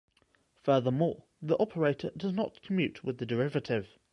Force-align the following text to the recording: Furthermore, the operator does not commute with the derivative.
Furthermore, 0.55 1.25
the 1.43 1.55
operator 1.59 2.09
does 2.17 2.33
not 2.33 2.63
commute 2.63 3.03
with 3.03 3.19
the 3.19 3.25
derivative. 3.27 3.99